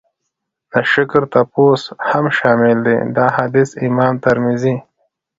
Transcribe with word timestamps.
د 0.71 0.73
شکر 0.91 1.21
تپوس 1.33 1.81
هم 2.09 2.25
شامل 2.37 2.77
دی. 2.85 2.97
دا 3.17 3.25
حديث 3.35 3.69
امام 3.87 4.13
ترمذي 4.25 4.75